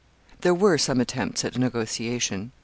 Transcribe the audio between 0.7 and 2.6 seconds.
some attempts at negotiation.